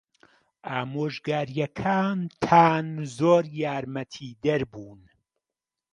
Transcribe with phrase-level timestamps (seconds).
[0.69, 2.85] ئامۆژگارییەکانتان
[3.17, 5.01] زۆر یارمەتیدەر بوون.